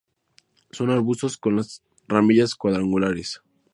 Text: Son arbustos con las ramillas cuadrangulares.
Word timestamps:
Son 0.71 0.89
arbustos 0.89 1.37
con 1.37 1.57
las 1.57 1.83
ramillas 2.07 2.55
cuadrangulares. 2.55 3.43